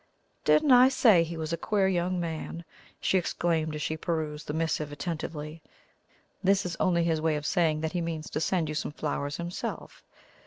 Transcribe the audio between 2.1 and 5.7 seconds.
man?" she exclaimed, as she perused the missive attentively.